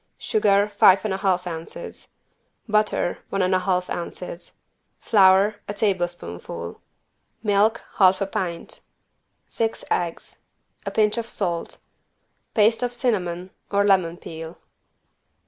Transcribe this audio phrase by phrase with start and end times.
[0.17, 2.07] Sugar, five and a half ounces.
[2.67, 4.55] Butter, one and a half ounces.
[4.99, 6.81] Flour, a tablespoonful.
[7.43, 8.79] Milk, half a pint.
[9.45, 10.37] Six eggs.
[10.87, 11.77] A pinch of salt.
[12.55, 14.57] Paste of cinnamon or lemon peel.